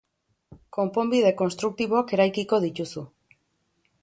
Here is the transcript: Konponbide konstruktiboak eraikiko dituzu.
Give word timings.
Konponbide 0.77 1.33
konstruktiboak 1.43 2.15
eraikiko 2.19 2.63
dituzu. 2.65 3.05